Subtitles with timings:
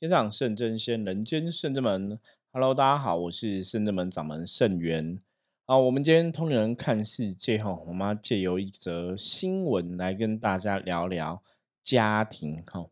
[0.00, 2.20] 天上圣真仙，人间圣真门。
[2.52, 5.18] Hello，大家好，我是圣真门掌门圣元。
[5.64, 11.42] 好，我们今天通灵人看世界哈，我们要借由一则新闻来跟大家聊聊
[11.82, 12.86] 家庭哈。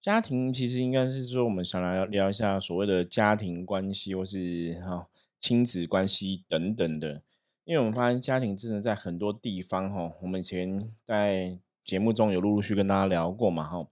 [0.00, 7.20] 家庭其实应该是说，我们想来聊一下所谓的家庭关系，或是哈亲子关系等等的。
[7.66, 13.86] 因为我们发现家庭真的在很多地方哈，我们以前在节目中有陆陆续跟大家聊过嘛哈。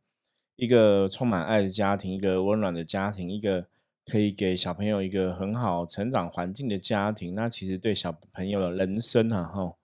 [0.57, 3.67] 一个充满爱的家庭，一个温暖的家庭，一个
[4.07, 9.75] 可以给小朋友一个很好成长环境的家庭，那其实对小朋友的人生啊，哈，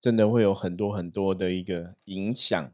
[0.00, 2.70] 真的会有很多很多的一个影响。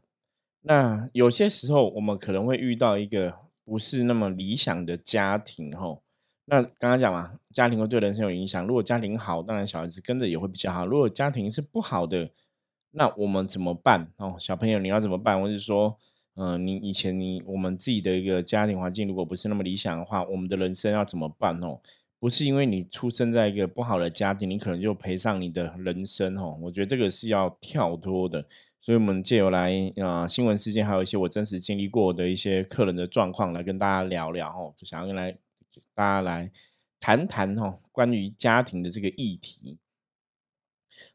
[0.61, 5.99] 那有些时候，我们可能会遇到一个不是那么理想的家庭，哈。
[6.47, 8.67] 那刚刚讲嘛，家庭会对人生有影响。
[8.67, 10.85] 如果家庭好，当然小孩子跟着也会比较好。
[10.85, 12.29] 如果家庭是不好的，
[12.91, 14.11] 那我们怎么办？
[14.17, 15.39] 哦，小朋友你要怎么办？
[15.39, 15.97] 或是说？
[16.35, 21.79] 嗯，你以前你我们自己的一个家庭环境，如果不是那么理想的话，我们的人生要怎么办哦？
[22.19, 26.57] 不是因为你出生在一个不好的家庭，你可能就赔上你的人生哦。
[26.61, 28.45] 我觉得这个是要跳脱的，
[28.81, 35.37] 所以我们借由来啊新闻事件，还有一些我真实经历过的一些客人的状况，来跟大家聊聊哦，想要跟来
[35.93, 36.51] 大家来
[36.99, 39.77] 谈谈哦关于家庭的这个议题。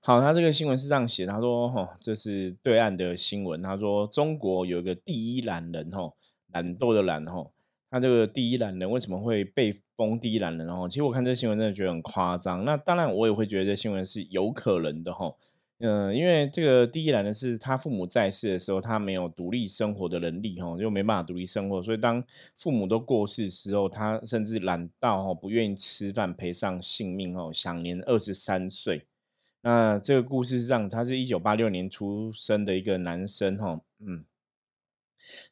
[0.03, 3.61] 好，他这个新闻是这样写，他说：“哈，这是对岸的新闻。
[3.61, 6.13] 他说，中国有一个第一懒人，哈，
[6.53, 7.47] 懒惰的懒，哈，
[7.91, 10.67] 他这个第一懒人为什么会被封第一懒人？
[10.69, 12.65] 哦，其实我看这新闻真的觉得很夸张。
[12.65, 15.35] 那当然，我也会觉得这新闻是有可能的，哈，
[15.81, 22.25] 嗯，因为这个第一懒人是他父母在世的时候，他没有独立生活的能力，哈，就没办法独立生活，所以当
[22.57, 29.07] 父母都过世时候，他甚至懒到哈不愿意吃饭，赔上性命，哦，享年二十三岁。”
[29.63, 34.25] 那这个故事是这样，他是一九八六年出生的一个男生哈，嗯，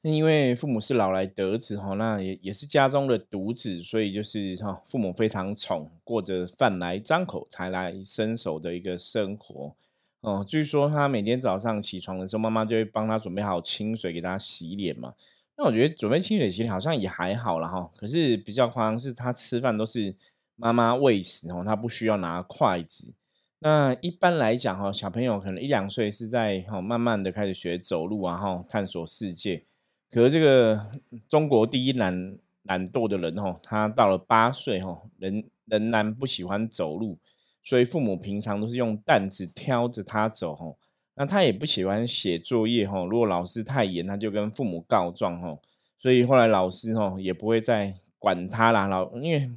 [0.01, 9.77] 因为父母是老来得子哈，那也也是家中的独子，所以就是哈，父母非常宠，过着饭来张口、财来伸手的一个生活
[10.23, 10.43] 哦。
[10.43, 15.13] 据说他每天早上起床的时候，妈妈就会帮他准备好清水给他洗脸嘛。
[15.59, 20.17] 那我觉得准备清水洗脸好像也还好了哈，可是比较夸张是他吃饭都是
[20.57, 23.13] 妈妈喂食哦，他不需要拿筷子。
[23.61, 29.65] 那一般来讲哈，小朋友可能一两岁是在哈慢慢的开始学走路啊哈，探索世界。
[30.13, 30.87] 可是这个
[31.29, 37.19] 中国第一懒懒惰的人哈，他到了八岁哈，仍仍然不喜欢走路，
[37.65, 40.73] 所以父母平常都是用担子挑着他走哈。
[41.17, 45.59] 那他也不喜欢写作业哈，如果老师太严，他就跟父母告状哈。
[45.99, 49.51] 所以后来老师哈也不会再管他啦，老因为。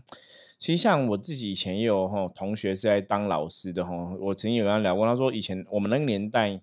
[0.61, 6.61] 其实像我自己以前也有哈同学是在当老师的哈，我曾经有跟他聊过，他说以前我们那个年代，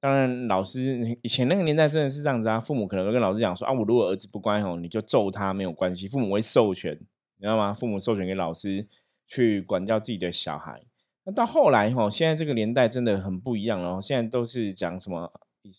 [0.00, 6.94] 当然老师以前那个年代真的是这样子啊，父母可能会跟老师讲说啊，我如果儿子不乖哦，你就揍他没有关系，父母会授权，
[7.36, 7.74] 你知道吗？
[7.74, 8.86] 父母授权给老师
[9.26, 10.80] 去管教自己的小孩。
[11.24, 15.30] 那到后来哈，现在这个年代真的很不一样了，现在都是讲什么
[15.60, 15.74] 以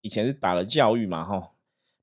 [0.00, 1.50] 以前是打了教育嘛哈，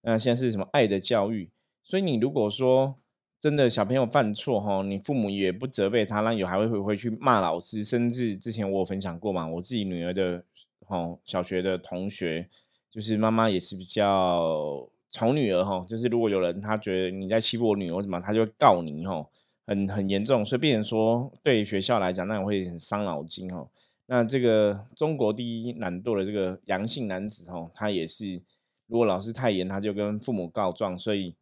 [0.03, 1.49] 那现在是什么爱的教育？
[1.81, 2.97] 所以你如果说。
[3.41, 10.43] 真的小朋友犯错哈，你父母也不责备他，那有还会回回去骂老师，甚至之前我有分享过嘛，我自己女儿的
[10.85, 12.49] 哈小学的同学，
[12.91, 19.25] 就是妈妈也是比较宠女儿哈，就是如果有人他觉得你在欺负我女儿什么，他就告你哈，
[19.65, 23.65] 很很严重，所以变成说对学校来讲，那会很伤脑筋哈。
[24.07, 28.41] 那这个中国第一懒惰的这个阳性男子哈，他也是
[28.87, 31.33] 如果老师太严，他就跟父母告状，所以。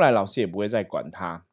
[0.00, 1.44] 后来老师也不会再管他。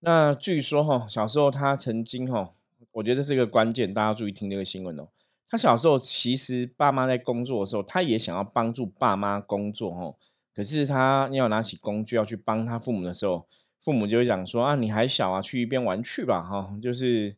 [0.00, 2.54] 那据说哈，小时候他曾经哈，
[2.92, 5.08] 我觉得这是一个关键，大家注意听这个新闻哦。
[5.46, 10.14] 他小时候其实爸妈在工作的时候，他也想要帮助爸妈工作哈。
[10.54, 13.46] 可是他要拿起工具要去帮他父母的时候，
[13.78, 16.74] 父母就会讲说啊，你还小啊，去一边玩去吧哈。
[16.80, 17.36] 就是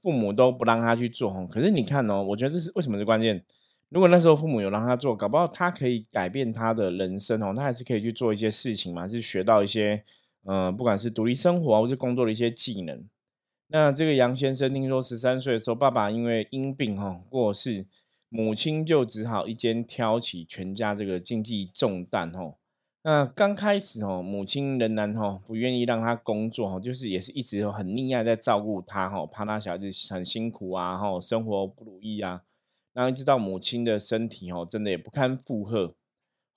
[0.00, 1.44] 父母都不让他去做。
[1.48, 3.44] 可是你看哦，我觉得这是为什么是关键。
[3.90, 10.04] 如果那时候父母有让他做，搞不好他可以改变他的人生哦，他还是可以去做一些事情嘛，是学到一些，
[10.44, 13.02] 呃，不管是独立生活或是工作的一些技能。
[13.68, 17.86] 那这个杨先生听说十三岁的时候，爸爸因为因病哈过世，
[18.28, 22.54] 母亲就只好一肩挑起全家这个经济重担哈。
[23.02, 32.42] 那刚开始哦，母亲仍然哈不愿意让他工作哈，就是也是一直很溺爱在照顾他哈，怕他小孩子很辛苦啊，哈，生活不如意啊。
[32.92, 35.94] 然后一直到母亲的身体哦，真的也不堪负荷。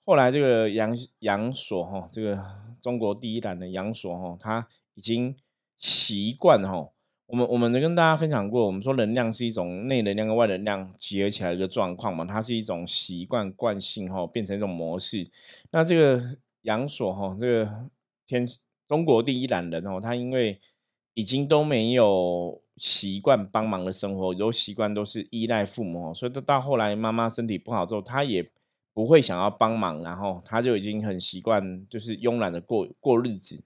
[0.04, 2.44] 后来这个杨杨所哈，这个
[2.80, 5.36] 中国第一男的杨所哈，他已经
[5.76, 6.88] 习惯哈。
[7.26, 15.30] 我们我们跟大家分享过，我们说能量是一种内能量跟外能量结合起来的一个状况嘛，它是一种习惯惯性哈，变成一种模式。
[15.70, 17.88] 那这个杨所哈，这个
[18.26, 18.46] 天
[18.86, 20.58] 中国第一懒人哦，他因为
[21.14, 28.44] 已经都没有习惯帮忙的生活，都习惯都是依赖父母，所以到到后来妈妈身体不好之后，他也
[28.92, 33.62] 不会想要帮忙，然后他就已经很习惯就是慵懒的过过日子。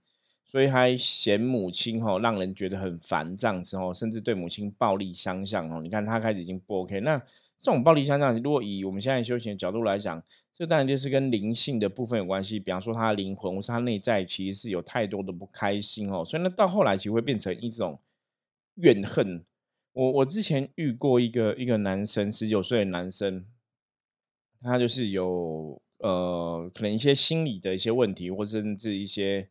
[0.49, 5.81] 所以还嫌母亲吼让人觉得很烦这样子哦，甚至对母亲暴力相向哦。
[5.83, 7.01] 你看他开始已经不 OK。
[7.01, 7.19] 那
[7.59, 10.23] 这种暴力相向，如果以我们现在修行的角度来讲，
[10.55, 12.61] 这当然就是跟灵性的部分有关系。
[12.61, 17.99] 比方说他灵魂或是他内在其实是有太多的不开心哦，所以呢到后来其实会变成一种
[18.77, 19.45] 怨恨。
[19.93, 23.45] 我我之前遇过一个一个男生，十九岁的男生，
[24.61, 29.49] 他就是有呃可能一些心理的一些问题，或甚至一些。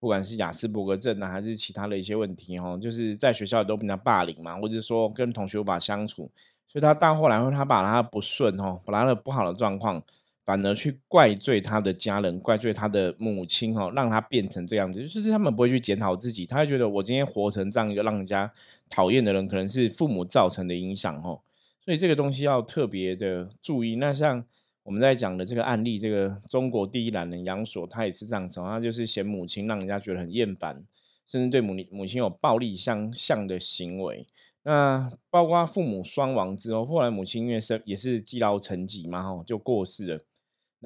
[0.00, 6.30] 不管是雅斯伯格症啊，还是其他的一些问题哦，就是在学校都比较霸凌嘛，或者说跟同学无法相处，
[6.68, 10.04] 所以他到后来，他把他不顺哦，把他的不好的状况，
[10.44, 18.52] 反而去怪罪他的家人，怪罪他的母亲哦，让他变成这样子，就是他们不会去检讨自己，他会觉得我今天活成这样一个让人家
[18.88, 21.40] 讨厌的人，可能是父母造成的影响哦，
[21.84, 23.96] 所以这个东西要特别的注意。
[23.96, 24.44] 那像。
[24.84, 30.84] 我们在讲的这个案例，这个中国第一懒人杨所，他也是这样子，他就是嫌母亲让人家觉得很厌烦，
[31.26, 34.26] 甚至对母母亲有暴力相向的行为。
[34.62, 40.20] 那包括父母双亡之后，后来母亲因为是也是积劳成疾嘛，哈，就过世了。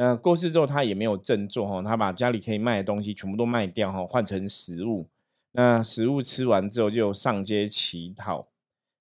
[0.00, 5.08] 那过世之后，他也没有振作，哈，他把家里可以卖的东西全部都卖掉，哈，换成食物。
[5.50, 8.46] 那食物吃完之后，就上街乞讨。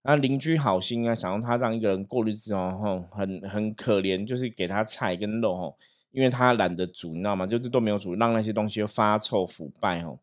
[0.01, 5.77] 那邻居好心啊，想让他让一个人过日子哦，很很可怜，就是给他菜跟肉吼，
[6.11, 7.45] 因为他懒得煮，你知道吗？
[7.45, 10.17] 就是都没有煮，让那些东西发臭腐败哦。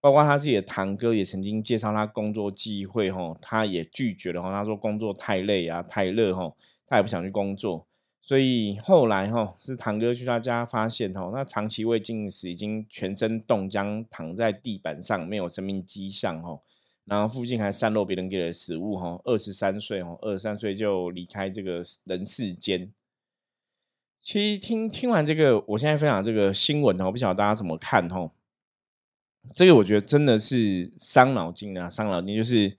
[0.00, 6.56] 包括他自己的堂哥也曾经介绍他工作机会吼，他也拒绝了哦，他说工作太累啊，太热吼，
[6.86, 7.86] 他也不想去工作。
[8.26, 16.62] 所以后来吼，是堂哥去他家发现吼，那长期未进食，已经全身冻僵，躺在地板上，没有生命迹象吼。
[17.04, 22.90] 然后附近还散落别人给的食物，哈，二十三岁，哦，二十三岁就离开这个人世间。
[24.22, 28.30] 其实听听完这个，我现在分享这个新闻哦，我不晓得大家怎么看，哈。
[29.54, 32.78] 这个我觉得真的是伤脑筋啊，伤脑筋就是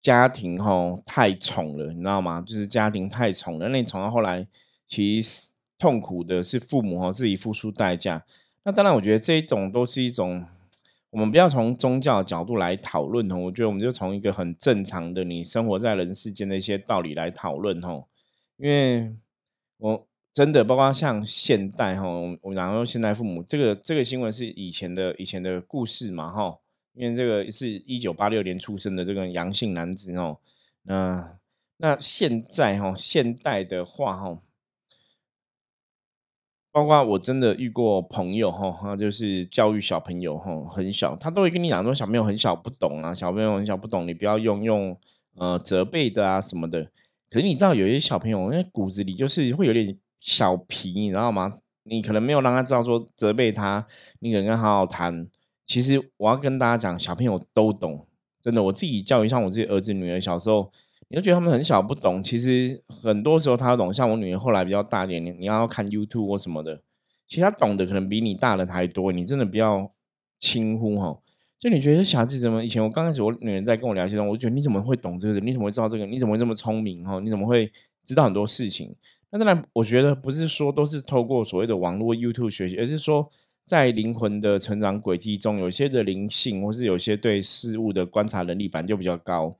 [0.00, 2.40] 家庭，哈，太宠了，你知道吗？
[2.40, 4.48] 就是家庭太宠了，那宠到后来，
[4.86, 8.24] 其实痛苦的是父母，哈，自己付出代价。
[8.62, 10.46] 那当然，我觉得这一种都是一种。
[11.10, 18.04] 我们不要从宗教角度来讨论哦，我觉得我们就从一个很正常的你生活在人世间的一些道理来讨论哦。
[18.58, 19.14] 因为
[19.78, 22.06] 我真的包括像现代哈，
[22.42, 26.58] 我然后现代父母这个这个新闻是以前的以前的故事嘛哈，
[26.92, 30.38] 因为这个是一九八六年出生的这个阳性男子哦，
[30.82, 31.38] 那
[31.78, 34.42] 那现在哈现代的话哈。
[36.76, 44.94] 包括我真的遇过朋友哈，就是教育小朋友哈，很小，他都会跟你讲说小朋友很小不懂啊，小朋友很小不懂，你不要用用
[45.36, 46.86] 呃责备的啊什么的。
[47.30, 51.50] 可是你知道有些小朋友，因为骨子里就是会有点小皮，你知道吗？
[51.84, 53.86] 你可能没有让他知道说责备他，
[54.20, 55.26] 你可能跟他好好谈。
[55.66, 58.06] 其实我要跟大家讲，小朋友都懂，
[58.42, 58.62] 真的。
[58.64, 60.70] 我自己教育像我自己儿子女儿小时候。
[61.08, 63.94] 你就觉得他们很小不懂，其实很多时候他懂。
[63.94, 66.82] 像我女儿后来比较大点，你你要看 YouTube 或什么的，
[67.28, 69.12] 其实他懂得可能比你大的还多。
[69.12, 69.92] 你真的不要
[70.38, 71.18] 轻忽哈。
[71.58, 72.64] 就你觉得小孩子怎么？
[72.64, 75.40] 以前我刚开始我女儿在跟我聊天，我就觉得你怎么会懂这个？
[75.40, 76.04] 你怎么会知道这个？
[76.04, 77.18] 你怎么会这么聪明哈？
[77.20, 77.70] 你怎么会
[78.04, 78.94] 知道很多事情？
[79.30, 83.28] 那当然，我觉得不是说都是透过所谓的网络 YouTube 学习，而是说
[83.64, 89.56] 在灵魂的成长轨迹中，有些的灵性，或是有些对事物的观察能力本就比较高。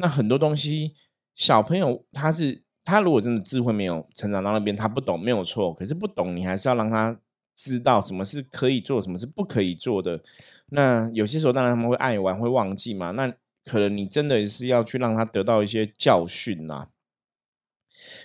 [0.00, 0.94] 那很多东西，
[1.34, 5.74] 小朋友他是他如果真的智慧没有成长到那边，他不懂没有错。
[5.74, 7.20] 可是不懂，你还是要让他
[7.54, 10.22] 知道什么是可以做，什么是不可以做的。
[10.70, 13.10] 那有些时候，当然他们会爱玩，会忘记嘛。
[13.10, 13.32] 那
[13.64, 16.86] 可能你真的是要去让他得到一些教训呐，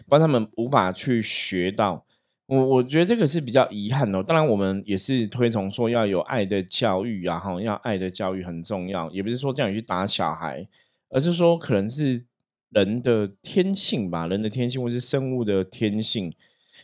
[0.08, 2.06] 不然他们无法去学到。
[2.46, 4.22] 我我觉得这个是比较遗憾哦。
[4.22, 9.10] 当然，我们也是推崇说要有爱的教育啊，哈，要爱的教育很重要。
[9.12, 10.68] 也不是说叫你去打小孩。
[11.14, 12.26] 而是说，可能是
[12.72, 16.34] 人的天性吧，人的天性，或是生物的天性。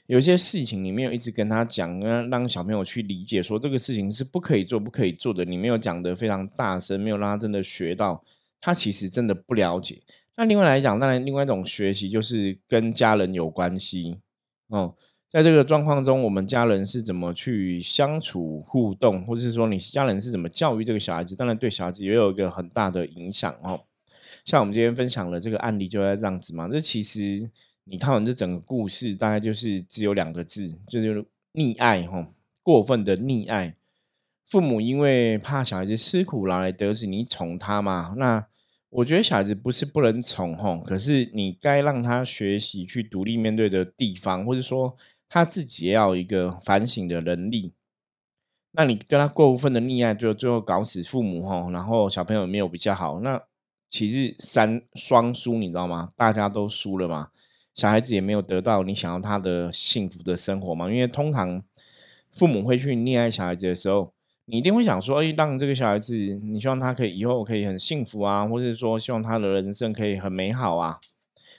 [0.06, 5.44] 有些事情你没有一直跟他讲，让让小朋友去理解，说这个事情是不可以做、不可以做的。
[5.44, 8.24] 你没有讲的非常大声，没有让他真的学到，
[8.62, 10.00] 他其实真的不了解。
[10.36, 14.20] 那另外来讲，当然另外一种学习就是跟家人有关系
[14.68, 14.96] 哦。
[15.28, 21.36] 在这个状况中，我们家人是怎么去相处互动，或者是说你家人是怎么教育这个小孩子？
[21.36, 23.80] 当然对小孩子也有一个很大的影响哦。
[24.50, 27.48] 像我们今天分享的这个案例就在这样子嘛，这其实
[27.84, 33.76] 你看完这整个故事，大概就是只有两个字，就是溺爱哈，过分的溺爱。
[34.48, 38.16] 父母因为怕小孩子吃苦劳来得子，你宠他嘛？
[38.18, 38.44] 那
[38.90, 44.98] 我觉得小孩子不是不能宠吼，可是你该让他学习去独立面对的地方，或者说
[45.30, 47.76] 他自己要一个反省的能力。
[48.72, 53.40] 那你跟他过分的溺爱，就最后搞死父母吼，然后小朋友没有比较好，那
[53.90, 56.10] 其实三双输，你知道吗？
[56.16, 57.30] 大家都输了嘛，
[57.74, 60.92] 小孩子也没有得到你想要他的幸福的生活嘛。
[60.92, 61.64] 因为通常
[62.32, 64.14] 父母会去溺爱小孩子的时候，
[64.46, 71.00] 你一定会想说，哎，让这个小孩子，你希望他可以以后可以很幸福啊，或者说希望他的人生可以很美好啊，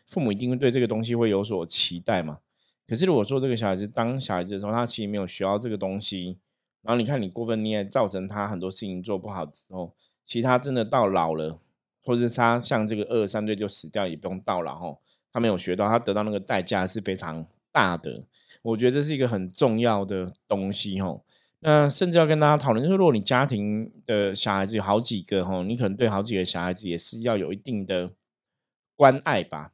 [0.06, 2.38] 父母一定会对这个东西会有所期待嘛。
[2.86, 6.38] 可是如果说这个小孩子当小孩子的时候，他其实没有学到这个东西。
[6.82, 9.94] 然后你看，你过分溺爱，造成他很多事情做不好之后，
[10.24, 11.60] 其实他真的到老了，
[12.02, 15.00] 或者是他像这个二三岁就死掉，也不用到老吼，
[15.32, 18.24] 他没有学到，他得到那个代价是非常大的。
[18.62, 21.24] 我觉得这是一个很重要的东西吼。
[21.60, 28.12] 那甚至要跟大家讨论，就是如果你家庭的小孩子有好几个吼，你可能对好几个小孩子也是要有一定的
[28.96, 29.72] 关爱吧。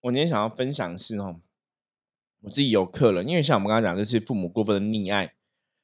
[0.00, 1.40] 我今天想要分享是吼，
[2.40, 5.34] 我自己有客人，因为像我们刚刚讲，就是父母过分的溺爱。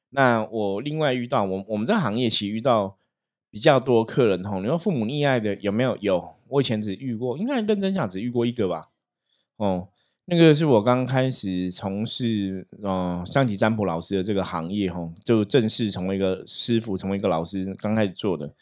[0.09, 2.97] 那我另外遇到我我们这行业其实遇到
[3.55, 5.95] 比较多客人吼，你说父母溺爱的有没有？
[6.01, 8.89] 有，我以前只遇过，应该认真讲只遇过一个吧。
[9.55, 9.87] 哦，
[10.25, 18.53] 那个是我刚开始从事哦象棋占卜老师的这个行业吼，就正式成为一个师傅，成为一个老师，刚开始做的。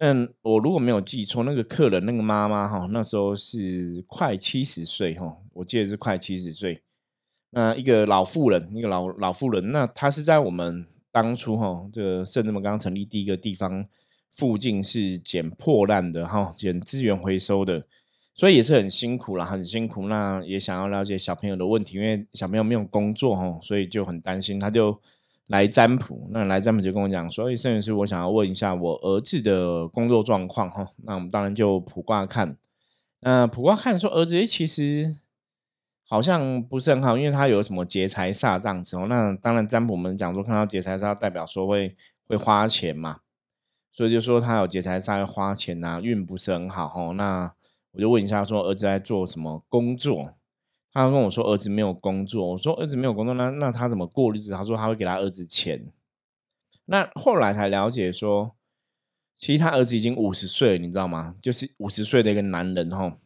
[0.00, 6.82] 嗯我如果没有记错，那个客人那个妈妈哈，那时候是快七十岁哈，我记得是快七十岁。
[7.52, 10.86] 那一个老妇人，一个老老妇人，那她是在我们。
[11.10, 13.86] 当初哈，这个圣智门刚成立第一个地方
[14.36, 17.86] 附近是捡破烂的哈，捡资源回收的，
[18.34, 20.08] 所以也是很辛苦了，很辛苦。
[20.08, 25.00] 那也想要了解小朋友的问题，因为小朋友没有工作哈，所以就很担心，他就
[25.46, 26.26] 来占卜。
[26.30, 32.56] 那来占卜就跟我讲说：“哎，圣元师，我想要问一下我儿子的工作状况哈。”那我们当然就卜卦看。
[33.20, 35.16] 那卜卦看说儿子其实。
[36.06, 39.06] 好像不是很好，因为他有什么劫财煞这样子哦。
[39.08, 43.20] 那当然，占卜我们讲说看到劫财煞，代表说会会花钱嘛，
[43.94, 47.14] 所以就说他有劫财煞，要花钱呐，运不是很好哦。
[47.14, 47.54] 那
[47.92, 50.34] 我就问一下，说儿子在做什么工作？
[50.92, 52.50] 他跟我说儿子没有工作。
[52.50, 54.50] 我说儿子没有工作，那那他怎么过日子？
[54.50, 55.92] 他说他会给他儿子钱。
[56.86, 58.56] 那后来才了解说，
[59.36, 61.36] 其实他儿子已经五十岁了，你知道吗？
[61.40, 63.16] 就是五十岁的一个男人哈。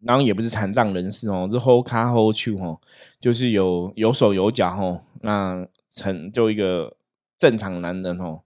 [0.00, 2.80] 然后也不是残障人士哦，是 hold 卡 hold 去哦，
[3.20, 6.96] 就是有有手有脚哦，那成就一个
[7.36, 8.42] 正常男人哦。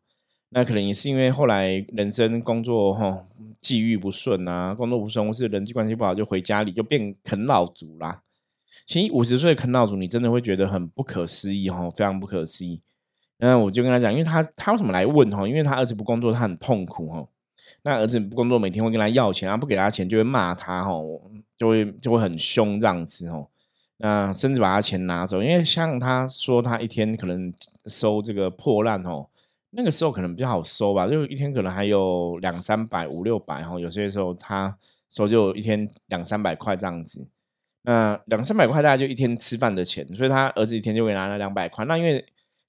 [0.54, 3.26] 那可能也是因为后来人生工作哈
[3.60, 8.22] 际遇不顺啊，工作不顺或是人际关系不好，就回家里就变啃老族啦。
[8.86, 12.82] 其实五十岁啃老族，你真的会觉得很不可思议哈，非常不可思议。
[13.38, 15.48] 那我就跟他讲，因为他他为什么来问哈？
[15.48, 17.26] 因为他儿子不工作，他很痛苦哈。
[17.82, 23.48] 那儿子不工作，每天会跟他要钱，他不给他钱就会骂他吼，就会就会很凶这样子吼。
[23.98, 27.52] 那甚至把他钱拿走，因为像他说他一天可能
[27.86, 29.28] 收这个破烂哦，
[29.74, 33.80] 那个时候可能比较好收吧，就一天可能还有两三百、五六百哈。
[33.80, 34.76] 有些时候他
[35.10, 37.26] 收就一天两三百块这样子，
[37.82, 41.86] 那两三百块大概就一天吃饭的钱，所以他儿子一天就会拿了两百块。
[41.86, 42.22] 那因为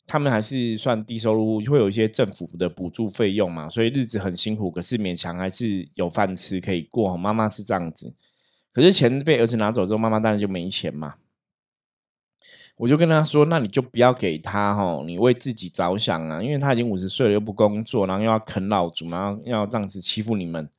[0.08, 7.16] 他们还是算低收入，会有一些政府的补助费用嘛，所以日子很辛苦，可是勉强还是有饭吃可以过。
[7.18, 8.14] 妈妈是这样子，
[8.72, 11.16] 可是钱被儿子拿走之后，妈妈当然就没钱嘛。
[12.76, 20.70] 我就跟他说：“那你就不要给他哈，你为自己着想啊，因为他已经五十岁了，又不工作，然后又要啃老族，然后要这样子欺负你们。”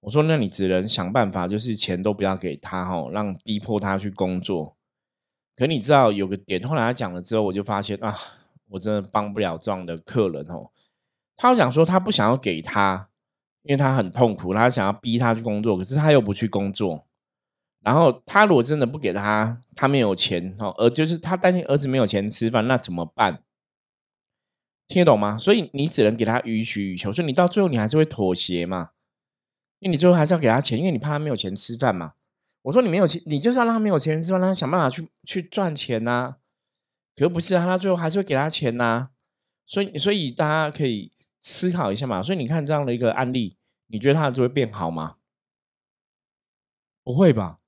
[0.00, 4.76] 我说：“那你只能想办法，就是钱都不要给他哈，让逼迫他去工作。”
[5.56, 8.16] 可你知道有个点，后来他讲了之后，我就发现啊。
[8.70, 10.68] 我真的帮不了这样的客人哦。
[11.38, 13.08] 他想说他不想要给他，
[13.62, 17.06] 因为他很痛苦，他想要逼他去工作，可是他又不去工作。
[17.80, 23.42] 然后他如果真的不给他，他没有钱哦，而就是他担心儿子没有钱吃饭，那怎么办？
[24.86, 25.38] 听得懂吗？
[25.38, 28.90] 所以你只能给他予取予求，所以你到最后你还是会妥协嘛？
[29.78, 32.14] 因为你最后还是要给他钱，因为你怕他没有钱吃饭嘛。
[32.62, 36.36] 我说你没有钱，你就是要让他没有钱吃饭，让他想办法去去赚钱呐。
[37.14, 39.10] 可不是啊，他最后还是会给他钱呐，
[39.66, 42.22] 所以所以大家可以思考一下嘛。
[42.22, 43.56] 所以你看这样的一个案例，
[43.86, 45.16] 你觉得他就会变好吗？
[47.04, 47.60] 不会吧，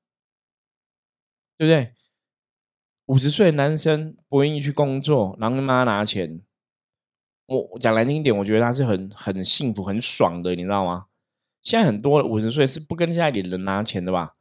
[1.61, 1.93] 对不对？
[3.05, 6.41] 五十岁的男生不愿意去工作，然后跟妈拿钱，
[7.45, 11.09] 我讲难听一点，我觉得他是很很幸福、很爽的，你知道吗？
[11.61, 14.37] 现在很多五十岁是不跟家里人拿钱的吧？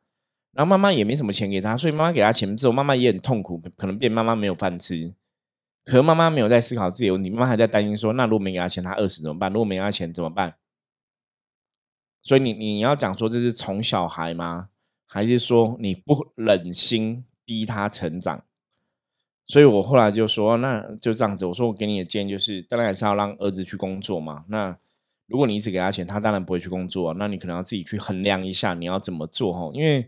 [0.54, 5.14] 然后妈妈也没什么钱给他，所以妈妈给他钱之后，妈妈也很痛苦，可能变妈妈没有饭吃。
[5.84, 9.52] 可妈妈没有在思考自己的问题，妈妈还在担心说，那如果没给他钱，他饿死怎么办？
[9.52, 10.56] 如果没给他钱怎么办？
[12.24, 14.70] 所以你你要讲说这是宠小孩吗？
[15.12, 18.44] 还是说你不忍心逼他成长？
[19.48, 21.44] 所以我后来就说，那就这样子。
[21.48, 24.46] 我说我给你的建议就是，当然还是要让儿子去工作嘛。
[24.48, 24.78] 那
[25.26, 27.16] 如果你一直给他钱，他当然不会去工作。
[27.16, 29.72] 那你可能要自己去衡量一下，你要怎么做哈？
[29.74, 30.08] 因为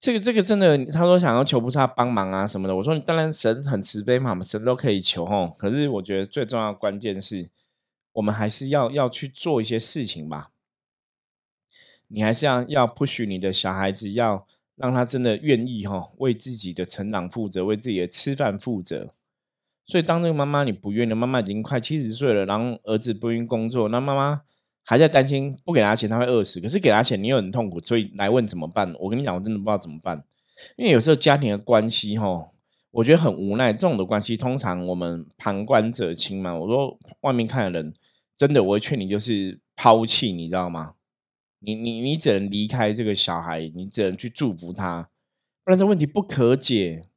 [0.00, 2.74] 这个这个真的，他说想要求菩萨帮忙啊什么的。
[2.74, 5.46] 我说你当然神很慈悲嘛，神都可以求哈。
[5.56, 7.48] 可是我觉得最重要的关键是
[8.14, 10.50] 我们还是要要去做一些事情吧。
[12.08, 14.46] 你还是要要不许你的小孩子要
[14.76, 19.14] 让他真的愿意哈，为自己的成长负责，为自己的吃饭负责。
[19.84, 24.42] 所以当那个妈妈你不愿意，妈妈已经快七十岁了，然后儿子不愿意工作，那妈妈
[24.84, 26.60] 还在担心不给他钱他会饿死。
[26.60, 28.94] 可是给他钱你又很痛苦，所以来问怎么办？
[29.00, 30.22] 我跟你讲，我真的不知道怎么办。
[30.76, 32.50] 因为有时候家庭的关系哈，
[32.90, 33.72] 我觉得很无奈。
[33.72, 36.54] 这种的关系通常我们旁观者清嘛。
[36.54, 37.94] 我说外面看的人，
[38.36, 40.94] 真的我会劝你就是抛弃，你知道吗？
[41.60, 45.10] 你你你只能离开这个小孩，你只能去祝福他，
[45.64, 47.08] 不然这问题不可解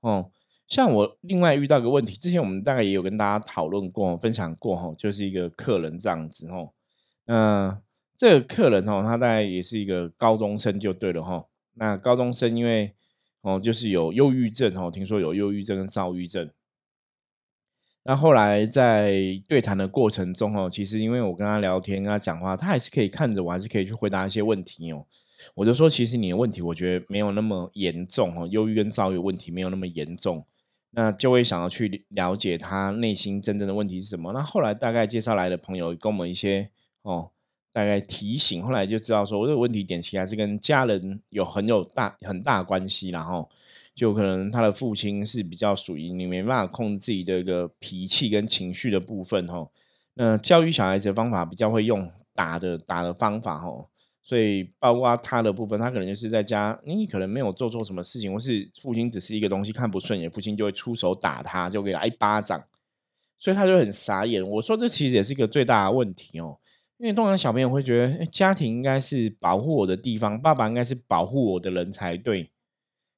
[0.00, 0.30] 哦。
[0.68, 6.72] 像我另外遇到个问题，之前我们大概也有跟大家讨论过、分享过哈，就是一个客人这样子哦。
[7.26, 7.82] 嗯，
[8.16, 11.46] 这个客人哦，他大概也是一个高中生就对了哈。
[11.74, 12.94] 那高中生因为
[13.40, 16.48] 哦，就是有忧郁症哦，听说有忧郁症跟躁郁症。
[18.02, 19.12] 那后来在
[19.46, 25.04] 对谈的过程中哦，其实因为我跟他聊天、跟他讲话，他还是可以看着我，还是可以去回答一些问题哦。
[25.54, 30.44] 我就说，其实你的问题，我觉得没有那么严重哦，忧郁跟躁郁问题没有那么严重。
[30.92, 34.32] 那就会想要去了解他内心真正的问题是什么。
[34.32, 36.70] 那后来大概介绍来的朋友跟我们一些
[37.02, 37.30] 哦，
[37.70, 43.48] 大概提醒，后来就知道说，我这个问题点其实还是跟家人有很有大很大关系，然后。
[43.94, 49.68] 就可能他的父亲是比较属于你没办法控制自己的一个脾气跟情绪的部分哈。
[50.14, 53.86] 那教育小孩子的方法比较会用打的打的方法哈，
[54.22, 62.62] 所以包括他的部分，他可能就是在家，你可能没有做错什么事情，或是父亲只是一个东西看不顺眼，父亲就会出手打他，就给他一巴掌，
[63.38, 64.46] 所以他就很傻眼。
[64.46, 66.58] 我说这其实也是一个最大的问题哦，
[66.98, 72.50] 因为通常小朋友会觉得家庭应该是保护我的地方，爸爸应该是保护我的人才对，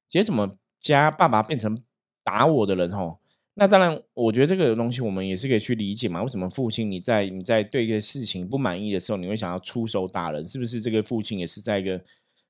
[0.09, 0.57] 其实怎么？
[0.83, 1.75] 家爸爸变成
[2.23, 3.17] 打我的人吼，
[3.55, 6.21] 那当然，我觉得这个东西我们也是可以去理解嘛。
[6.21, 10.45] 为什么父亲你在你在对一个事情不满意的时候，你会想要出手打人？
[10.45, 12.03] 是不是这个父亲也是在一个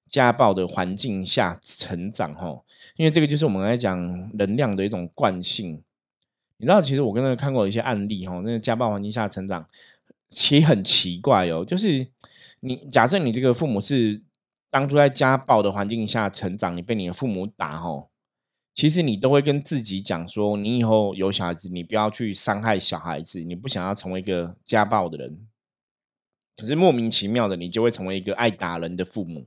[0.09, 2.65] 家暴的环境下成长吼？
[2.95, 3.97] 因为这个就是我们来讲
[4.35, 5.83] 能量的一种惯性。
[6.57, 9.67] 你知道，其实我跟他看过一些案例吼，那个家暴环境下成长，
[10.29, 11.63] 其实很奇怪哦。
[11.63, 12.07] 就是
[12.61, 14.23] 你假设你这个父母是
[14.71, 18.09] 当初在家暴的环境下成长，你被你的父母打吼。
[18.73, 25.47] 其实你都会跟自己讲说，你以后有小孩子，你不要去伤害小孩子，你不想要成为一个家暴的人。
[26.57, 29.45] 可是莫名其妙的，你就会成为一个爱打人的父母，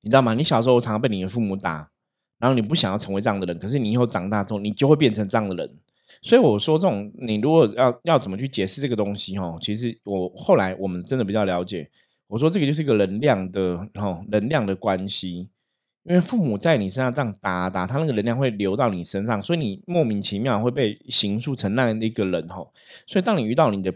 [0.00, 0.34] 你知道吗？
[0.34, 1.90] 你小时候常常被你的父母打，
[2.38, 5.78] 然后你不想要成为这样的人，可是你以后长大之后，你就会变成这样的人。
[6.22, 11.90] 所以我说，这种你如果要要怎么去解释这个东西，哦，其实我后来我们真的比较了解。
[12.28, 15.48] 我说这个就是一个能量的，哦，能量的关系。
[16.08, 22.72] 因为父母在你身上这样打打，他那个能量会流到你身上，所以你莫名其妙会被形塑成那样的一个人吼。
[23.06, 23.92] 所以当你遇到你的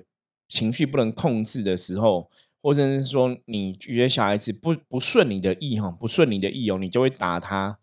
[0.46, 7.79] 情绪不能控制的时候，或者是说你觉得小孩子不不顺你的意哈，不顺你的意哦，你就会打他。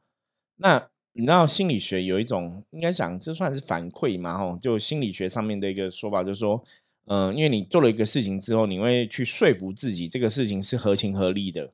[0.58, 6.64] 那你知道心理学有一种应该讲这算是反馈嘛吼，就心理学上面的一个说法，就是说，
[7.08, 11.74] 嗯，因为你做了一个事情之后，你会去说服自己这个事情是合情合理的。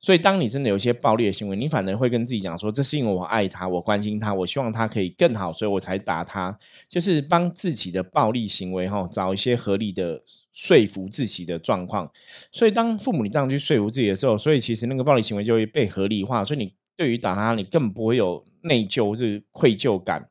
[0.00, 12.12] 所以，当你真的有一些暴力的行为，你反而会跟自己讲说：“这是因为我爱他，我关心他，我希望他可以更好，所以我才打他。”就是帮自己的暴力行为哈，找一些合理的说服自己的状况。
[12.52, 16.44] 所以，当父母你这样去说服自己的时候，所以其实那个暴力行为就会被合理化。
[16.44, 20.28] 所以，你对于打他，你更不会有内疚、是愧疚感。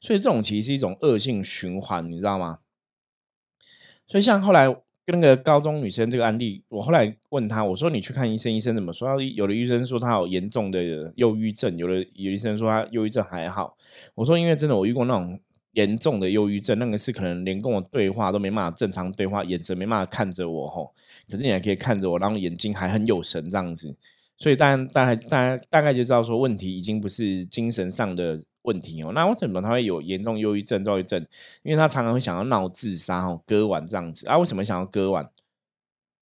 [0.00, 2.58] 所以，这种其实是一种恶性循环，你知道吗？
[4.08, 4.74] 所以，像后来。
[5.04, 9.20] 跟那个高中女生这个案例，我后来问她，我说你去看医生，医生怎么说？
[9.20, 13.76] 有的医生说她有严重的忧郁症，有的有医生说她忧郁症还好。
[14.14, 15.40] 我说因为真的我遇过那种
[15.72, 20.92] 严重的忧郁症，那个是可能连跟我对话都没办法正常对话，眼神没办法看着我吼，
[21.28, 23.96] 可是你还可以看着我，然后眼睛还很有神这样子，
[24.38, 28.40] 所以大家大概大家大概就知道说问题已经不是精神上的。
[28.62, 31.20] 问题哦，那为什么他会有严重忧郁症、躁郁症？
[31.62, 34.38] 因为他常常会想要闹自杀哦，割腕这样子啊。
[34.38, 35.28] 为什么想要割腕？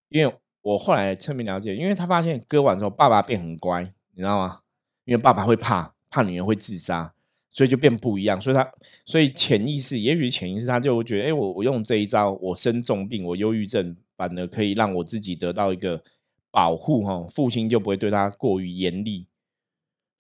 [0.09, 3.83] 因为我后来侧面了解，因为他发现割腕之后，爸爸变很乖，
[4.15, 4.61] 你知道吗？
[5.05, 7.15] 因为爸爸会怕，怕女儿会自杀，
[7.51, 8.41] 所以就变不一样。
[8.41, 8.71] 所以他
[9.05, 16.03] 所以潜意识，也许潜意识他就会觉得，哎，我我用这一招，我生重病，我忧郁症，反而可以让我自己得到一个
[16.51, 19.27] 保护哈，父亲就不会对他过于严厉。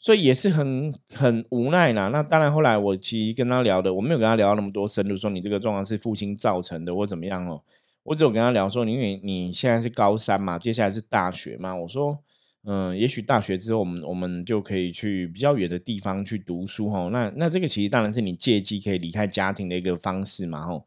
[0.01, 2.09] 所以也是很很无奈啦。
[2.09, 7.63] 那当然，后来我其实跟他聊的，我没有跟他聊那么多深入，说你这个状况是父亲造成的或怎么样哦。
[8.05, 11.77] 我只有跟他聊说，因为你现在是高三嘛，接下来是大学嘛。
[11.77, 12.19] 我说，
[12.65, 17.11] 嗯，也许大学之后，我们我们就可以去比较远的地方去读书哦。
[17.13, 20.87] 那那这个其实当然是你借机可以离开家庭的一个方式嘛吼。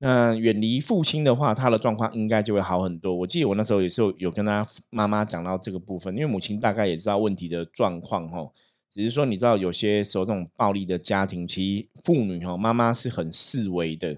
[0.00, 3.12] 那远离父亲的话，他的状况应该就会好很多。
[3.12, 8.48] 我记得我那时候也是有跟他妈妈讲到这个部分，因为母亲大概也知道问题的状况哈，
[8.88, 14.16] 只是说你知道有些时候这种暴力的家庭，其实父女哈妈妈是很示威的，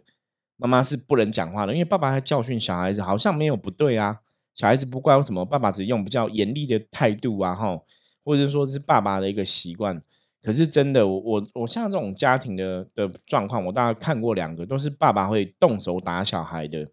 [0.59, 4.21] 妈妈是不能讲话的，因为爸爸在教训小孩子，好像没有不对啊，
[4.55, 7.81] 小孩子不怪为什么，爸爸只用比较严厉的态度啊哈，
[8.23, 10.03] 或者说是爸爸的一个习惯。
[10.43, 16.89] 可是真的，我我我像这种家庭的的状况，我大概看过两个，都是爸爸会动手打小孩的。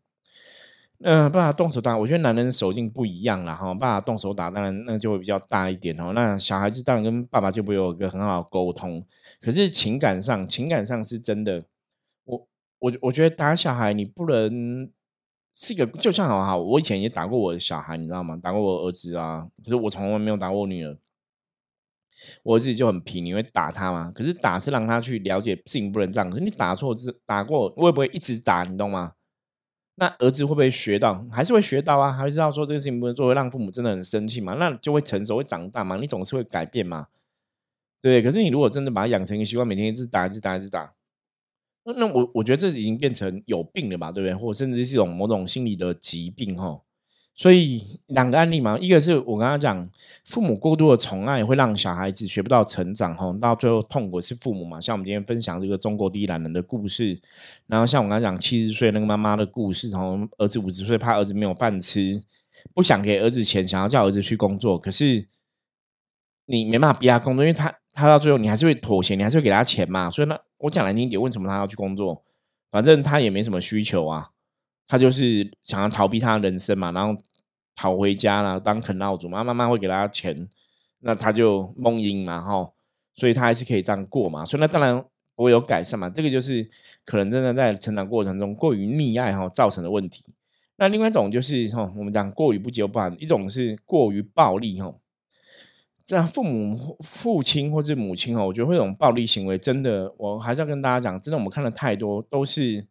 [1.01, 3.71] 嗯，爸爸动手打，我觉得男人的手劲不一样啦哈。
[3.73, 6.11] 爸爸动手打，当然那就会比较大一点哦。
[6.13, 9.05] 那小孩子当然跟爸爸就不会有一个很好的沟通。
[9.39, 11.63] 可是情感上，情感上是真的。
[12.25, 12.47] 我
[12.79, 14.89] 我我觉得打小孩，你不能
[15.53, 18.35] 是一个，就像好好，我以前也打过我的小孩，你知道吗？
[18.41, 20.97] 打过我儿子啊，可是我从来没有打过我女儿。
[22.43, 24.11] 我自己就很皮，你会打他吗？
[24.13, 26.29] 可是打是让他去了解事情不能这样。
[26.29, 28.63] 可是你打错字，打过会不会一直打？
[28.63, 29.13] 你懂吗？
[29.95, 31.25] 那儿子会不会学到？
[31.31, 32.11] 还是会学到啊？
[32.11, 34.53] 还是知道说这个事情不能做，会让父母真的很生气嘛？
[34.53, 35.95] 那就会成熟，会长大嘛？
[35.97, 37.07] 你总是会改变嘛？
[38.01, 38.21] 对。
[38.21, 40.93] 可是你如果真的把他养成一个习惯，每天一直打，一直打，一直打，
[41.83, 44.11] 那我我觉得这已经变成有病了吧？
[44.11, 44.35] 对不对？
[44.35, 46.81] 或者甚至是一种某种心理的疾病哈？
[47.37, 49.87] 所以两个案例嘛，一个是我刚刚讲，
[50.25, 54.81] 父母过度的宠爱会让小孩子学不到成长，吼，到最后痛苦是父母嘛。
[54.81, 57.21] 像我们今天分享这个中国第一男人的故事，
[57.67, 62.19] 然后像我刚刚讲七十岁那个妈妈的故事，从儿子五十岁怕儿子没有饭吃，
[62.73, 65.27] 不想给儿子钱，想要叫儿子去工作，可是
[66.47, 70.09] 你没办法逼他工作，因为他他到最后你还是会妥协，你还是会给他钱嘛。
[70.09, 72.23] 所以呢，我讲难听点，为什么他要去工作？
[72.71, 74.31] 反正他也没什么需求啊。
[74.87, 77.21] 他就是想要逃避他的人生嘛，然后
[77.75, 80.47] 跑回家了，当啃老族嘛，妈妈会给他钱，
[81.01, 82.71] 那他就蒙音嘛，哈，
[83.15, 85.03] 所以他还是可以这样过嘛，所以那当然
[85.35, 86.67] 不会有改善嘛，这个就是
[87.03, 90.23] 可能真的在成长过程中过于溺爱哈造成的问题。
[90.77, 94.93] 那另外一种就是哈，我们讲过于不接不一种是过于暴力哈，
[96.05, 102.87] 这样父母父亲或是母亲哈，我觉得这种暴力行为真的，我还是要跟大家讲，真的我们看了太多都是。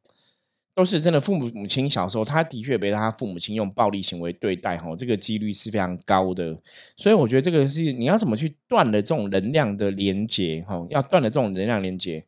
[0.77, 6.55] 都是真的，父母母亲小时候，他的确被他父母亲用暴力行为对待，哈，这个几率是非常高的。
[6.99, 12.23] 所以我觉得这个是你要怎么去断了这种能量的连接，哈，要断了这种能量连接。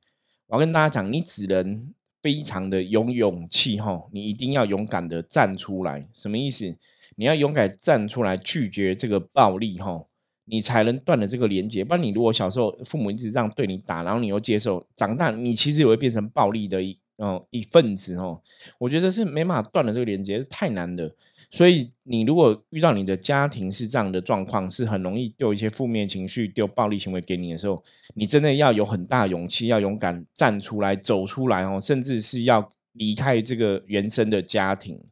[0.46, 6.08] 我要跟大家讲，你只能非常的有勇气，哈，你一定要勇敢的站出来。
[6.14, 6.74] 什么意思？
[7.16, 10.06] 你要勇敢站出来拒绝这个暴力，哈，
[10.46, 11.84] 你才能断了这个连接。
[11.84, 16.98] 不然你如果小时候父母一直这样对你打，然后你又接受，长大你其实也会变成暴力的一。
[17.18, 18.40] 哦，一份子哦，
[18.78, 21.14] 我觉得是没办法断了这个连接，太难的。
[21.50, 27.82] 所以你如果遇到你的家庭是这样的状况，是很容易丢一些负面情绪、丢暴力行为给你的时候，
[28.14, 35.02] 你真的要有很大勇气，要勇敢站出来、走出来哦，甚至是要离开这个原生的家庭，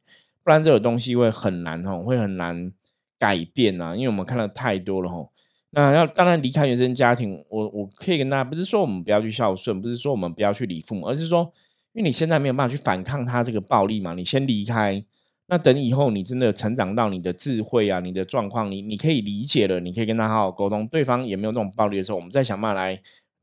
[0.45, 2.71] 不然这个东西会很难哦，会很难
[3.19, 3.97] 改变啊。
[3.97, 5.31] 因为我们看了太多了哦。
[5.71, 11.53] 那要当然离开原生家庭，我我可以跟大家不是说我们不要去孝顺，不是说我们不要去理父母，而是说。
[11.97, 15.03] 因为你现在没有办法去反抗他这个暴力嘛，你先离开。
[15.47, 23.01] 那等以后你真的成长到你的智慧啊，你的状况，你你可以理解了，你可以跟他好好沟通，对方也没有这种暴力的时候，我们再想办法来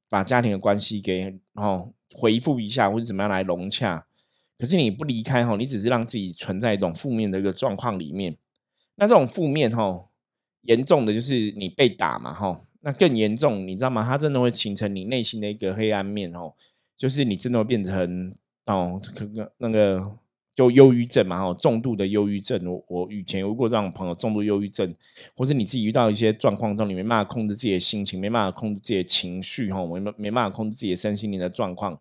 [0.08, 4.06] 把家庭的关系给哦回复一下，或者怎么样来融洽。
[4.60, 8.38] 可是你不离开哈，你只是让自己存在一种负面的一个状况里面。
[8.98, 10.10] 那这种负面哈，
[10.62, 14.06] 严重的就是你被打嘛哈，那更严重，你知道吗？
[14.08, 16.54] 它真的会形成你内心的一个黑暗面哦，
[16.96, 18.32] 就是你真的会变成。
[18.66, 20.18] 哦，可个那个
[20.56, 22.66] 就忧郁症嘛，哦，重度的忧郁症。
[22.66, 24.94] 我我以前有过这样朋友，重度忧郁症，
[25.36, 32.00] 或是你自己遇到一些状况中，你没办法控制自己的心情，没办法控制自己的情绪，哈，没没办法控制自己的身心灵的状况，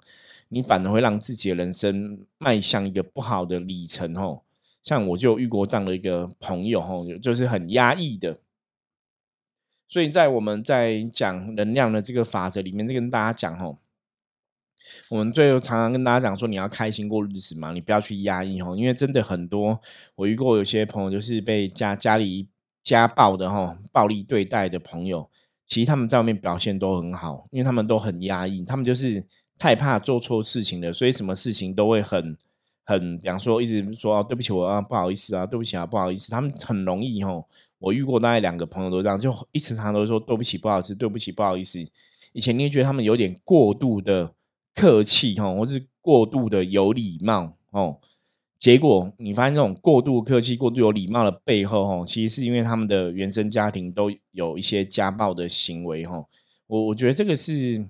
[0.51, 4.43] 你反而会让自己的人生迈向一个不好的里程，哦。
[4.83, 8.39] 像我就遇过这样的一个朋友，哈，就是很压抑的。
[9.89, 13.77] 所以在我们在讲能量的这个法则里面，就跟大家讲，哈。
[15.09, 19.81] 我们最后常常跟大家讲说，你要开心过日子嘛，你不要去压抑哦，因为真的很多，
[20.15, 22.49] 我遇过有些朋友就是被家家里
[22.83, 25.29] 家暴的哈，暴力对待的朋友，
[25.67, 29.25] 其实他们在外面表现都很好，因为他们都很压抑，他们就是
[29.59, 32.37] 太怕做错事情了，所以什么事情都会很
[32.85, 37.47] 很，比方说一直说对不起我啊，不好意思啊，对不起啊，不好意思，他们很容易吼。
[37.79, 41.81] 我遇过大概两个朋友都这样，就一直常常都说对不起，不好意思，对不起，不好意思。
[42.33, 44.33] 以前你也觉得他们有点过度的
[44.75, 47.99] 客气哈，或是过度的有礼貌哦。
[48.59, 56.25] 结果你发现这种过度客气、过度有礼貌的背后，哈，其实是因为他们的原生家庭都有一些家暴的行为，哈。
[56.69, 57.85] 我我觉得这个是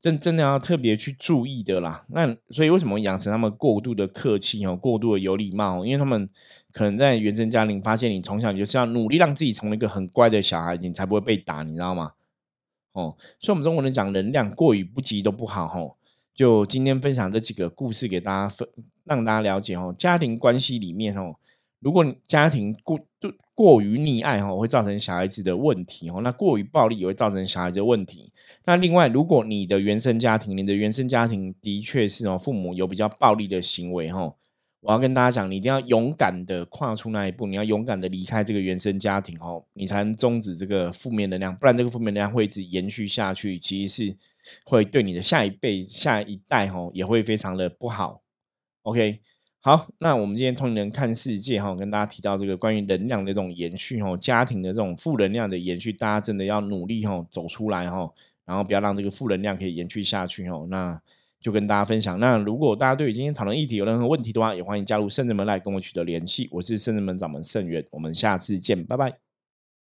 [0.00, 2.04] 真真的要特别去注意的啦。
[2.08, 5.86] 那所以为什么养成他们过度的客气哦，过度的有礼貌？
[5.86, 6.28] 因为他们
[6.72, 12.12] 可能在原生家庭发现你从小你就是要努力让自己成为一个很乖的小孩，你才不会被打，你知道吗？
[12.92, 15.94] 哦，所以我们中国人讲能量过于不及都不好，哈。
[16.38, 18.68] 就今天分享这几个故事给大家分，
[19.02, 21.34] 让大家了解哦，家庭关系里面哦，
[21.80, 23.00] 如果家庭过
[23.56, 28.32] 过于溺爱哦，会造成小孩子的问题哦，那过于暴力也会造成小孩子的问题。
[28.64, 34.36] 那另外，如果你的原生家庭，你的原生家庭的确是哦，父母有比较暴力的行为哦。
[34.88, 44.16] 我要跟大家讲，你一定要勇敢的跨出那一步，你要勇敢的离开这个原生家庭哦，你才能终止这个负面能量，不然这个负面能量会一直延续下去，其实是
[44.64, 48.22] 会对你的下一辈、下一代哦也会非常的不好。
[48.80, 49.20] OK，
[49.60, 58.10] 好，那我们今天通灵看世界哈，跟大家提到这个关于能量的这种延续哦，家庭的这种负能量的延续，大家真的要努力哦走出来哈，
[58.46, 60.66] 然后不要让这个负能量可以延续下去哦。
[60.70, 60.98] 那
[61.40, 62.18] 就跟大家分享。
[62.18, 66.48] 那如果大家对于今天讨论议题有任何问题的话，也欢迎加入圣人门来跟我取得联系。
[66.50, 69.27] 我是圣人门掌门圣元，我们下次见，拜拜。